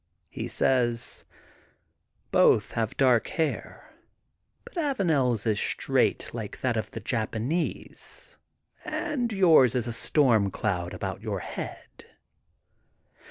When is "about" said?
10.95-11.21